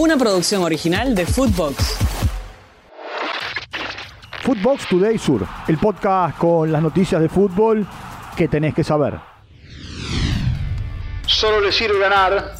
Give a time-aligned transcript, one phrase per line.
[0.00, 1.98] Una producción original de Footbox.
[4.42, 7.86] Footbox Today Sur, el podcast con las noticias de fútbol
[8.34, 9.20] que tenés que saber.
[11.26, 12.54] Solo le sirve ganar.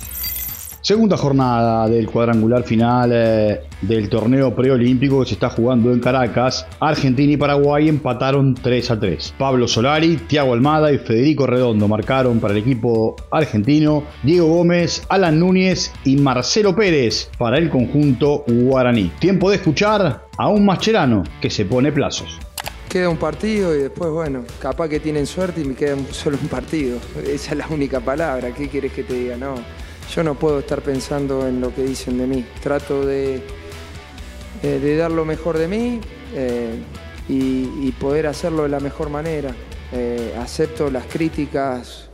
[0.90, 6.66] Segunda jornada del cuadrangular final eh, del torneo preolímpico que se está jugando en Caracas.
[6.80, 9.34] Argentina y Paraguay empataron 3 a 3.
[9.39, 14.03] Pablo Solari, Tiago Almada y Federico Redondo marcaron para el equipo argentino.
[14.25, 19.13] Diego Gómez, Alan Núñez y Marcelo Pérez para el conjunto guaraní.
[19.21, 22.36] Tiempo de escuchar a un mascherano que se pone plazos.
[22.88, 26.49] Queda un partido y después, bueno, capaz que tienen suerte y me queda solo un
[26.49, 26.99] partido.
[27.25, 28.50] Esa es la única palabra.
[28.52, 29.36] ¿Qué quieres que te diga?
[29.36, 29.54] No,
[30.14, 32.45] yo no puedo estar pensando en lo que dicen de mí.
[32.62, 33.42] Trato de,
[34.62, 36.00] de dar lo mejor de mí
[36.34, 36.78] eh,
[37.28, 39.55] y, poder hacerlo de la mejor manera.
[39.92, 42.09] Eh, acepto las críticas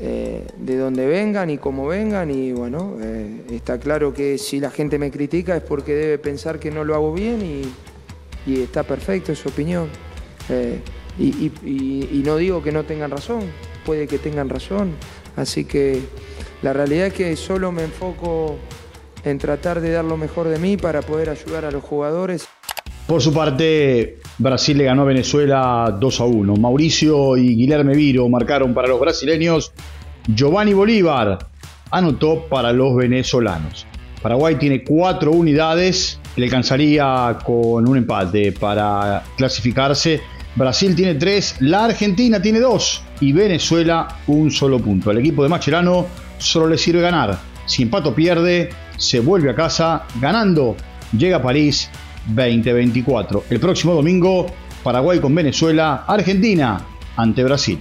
[0.00, 2.96] eh, de donde vengan y como vengan y bueno,
[3.50, 6.94] está claro que si la gente me critica es porque debe pensar que no lo
[6.94, 7.40] hago bien
[8.46, 9.88] y, está perfecto, su opinión.
[11.18, 13.42] Y no digo que no tengan razón,
[13.86, 14.92] puede que tengan razón,
[15.36, 16.00] así que
[16.62, 18.58] la realidad es que solo me enfoco
[19.24, 22.46] en tratar de dar lo mejor de mí para poder ayudar a los jugadores.
[23.06, 26.56] Por su parte, Brasil le ganó a Venezuela 2 a 1.
[26.56, 29.72] Mauricio y Guilherme Viro marcaron para los brasileños.
[30.28, 31.38] Giovanni Bolívar
[31.90, 33.86] anotó para los venezolanos.
[34.22, 40.20] Paraguay tiene cuatro unidades, le alcanzaría con un empate para clasificarse.
[40.54, 45.10] Brasil tiene tres, la Argentina tiene dos y Venezuela un solo punto.
[45.10, 46.06] Al equipo de Macherano
[46.40, 47.38] solo le sirve ganar.
[47.66, 50.76] Si empato pierde, se vuelve a casa ganando.
[51.16, 51.90] Llega a París
[52.26, 53.44] 2024.
[53.50, 54.46] El próximo domingo,
[54.82, 56.80] Paraguay con Venezuela, Argentina
[57.16, 57.78] ante Brasil.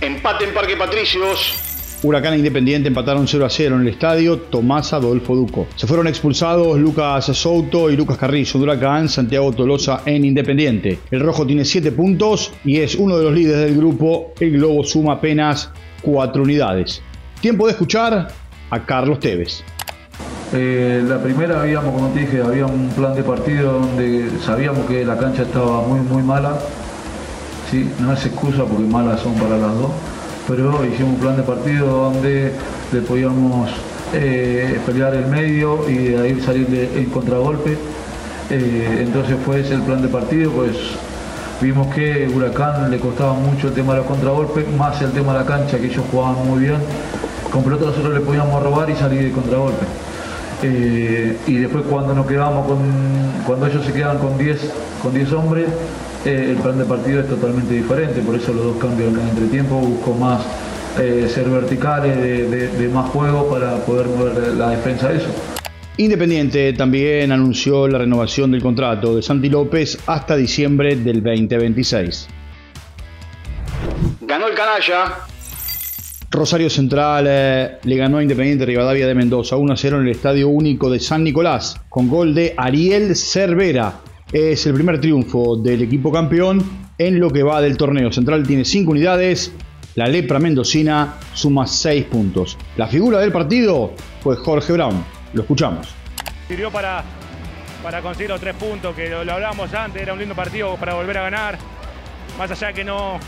[0.00, 1.64] Empate en Parque Patricios.
[2.00, 5.66] Huracán e Independiente empataron 0 a 0 en el estadio Tomás Adolfo Duco.
[5.74, 11.00] Se fueron expulsados Lucas Souto y Lucas Carrizo de Huracán, Santiago Tolosa en Independiente.
[11.10, 14.32] El Rojo tiene 7 puntos y es uno de los líderes del grupo.
[14.38, 15.72] El Globo suma apenas
[16.02, 17.02] 4 unidades.
[17.40, 18.28] Tiempo de escuchar
[18.68, 19.62] a Carlos Tevez.
[20.52, 25.04] Eh, la primera habíamos, como te dije, había un plan de partido donde sabíamos que
[25.04, 26.58] la cancha estaba muy muy mala.
[27.70, 29.90] Sí, no es excusa porque malas son para las dos,
[30.48, 32.52] pero hicimos un plan de partido donde
[32.92, 33.70] le podíamos
[34.14, 37.78] eh, pelear el medio y de ahí salir de, en contragolpe.
[38.50, 40.72] Eh, entonces fue ese el plan de partido, pues
[41.60, 45.40] vimos que Huracán le costaba mucho el tema de los contragolpes, más el tema de
[45.40, 46.78] la cancha que ellos jugaban muy bien
[47.52, 49.86] con pelota nosotros le podíamos robar y salir de contragolpe.
[50.62, 52.78] Eh, y después cuando nos quedamos con,
[53.46, 54.72] cuando ellos se quedan con 10
[55.02, 55.68] con 10 hombres,
[56.24, 59.28] eh, el plan de partido es totalmente diferente, por eso los dos cambios en el
[59.28, 60.42] entretiempo, busco más
[60.98, 62.16] eh, ser verticales,
[62.50, 65.28] de, más juego para poder mover la defensa de eso.
[65.96, 72.28] Independiente también anunció la renovación del contrato de Santi López hasta diciembre del 2026.
[74.22, 75.14] Ganó el canalla
[76.30, 80.10] Rosario Central eh, le ganó a Independiente Rivadavia de Mendoza 1 a 0 en el
[80.10, 84.00] Estadio Único de San Nicolás con gol de Ariel Cervera.
[84.30, 86.62] Es el primer triunfo del equipo campeón
[86.98, 88.12] en lo que va del torneo.
[88.12, 89.52] Central tiene 5 unidades,
[89.94, 92.58] la lepra mendocina suma 6 puntos.
[92.76, 95.02] La figura del partido fue Jorge Brown.
[95.32, 95.88] Lo escuchamos.
[96.46, 97.04] Sirvió para,
[98.02, 101.22] conseguir los 3 puntos, que lo, hablábamos antes, era un lindo partido para volver a
[101.22, 101.58] ganar.
[102.36, 103.18] Más allá que no,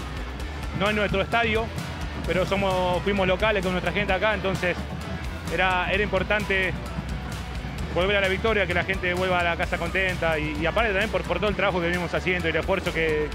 [0.78, 1.64] no es nuestro estadio,
[2.32, 4.76] pero somos, fuimos locales con nuestra gente acá, entonces
[5.52, 6.70] era, era importante
[7.92, 11.10] volver a la victoria, que la gente vuelva a la casa contenta y, aparte también
[11.10, 13.26] por, por, todo el trabajo que venimos haciendo y el esfuerzo que,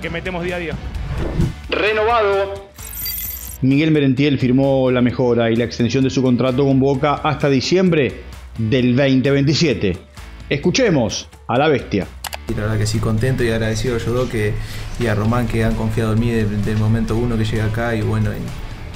[0.00, 0.72] que, metemos día a día.
[1.68, 2.70] Renovado.
[3.60, 8.22] Miguel Merentiel firmó la mejora y la extensión de su contrato con Boca hasta diciembre
[8.56, 9.98] del 2027.
[10.48, 12.06] Escuchemos a la bestia.
[12.48, 14.54] Y la verdad que sí, contento y agradecido a Yodo que,
[14.98, 17.94] y a Román que han confiado en mí desde el momento uno que llegué acá
[17.94, 18.30] y bueno,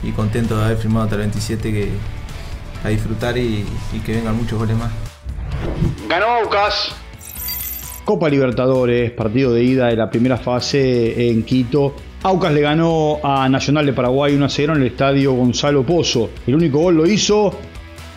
[0.02, 1.90] y, contento de haber firmado hasta el 27 que,
[2.82, 3.64] a disfrutar y,
[4.04, 4.90] que vengan muchos goles más.
[6.08, 6.94] Ganó Aucas.
[8.06, 11.94] Copa Libertadores, partido de ida de la primera fase en Quito.
[12.22, 16.30] Aucas le ganó a Nacional de Paraguay 1 a 0 en el estadio Gonzalo Pozo.
[16.46, 17.58] El único gol lo hizo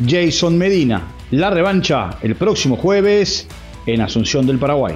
[0.07, 1.03] Jason Medina.
[1.31, 3.47] La revancha el próximo jueves
[3.85, 4.95] en Asunción del Paraguay.